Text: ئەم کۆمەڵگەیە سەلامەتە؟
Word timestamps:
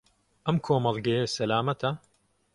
ئەم 0.45 0.57
کۆمەڵگەیە 0.67 1.25
سەلامەتە؟ 1.35 1.89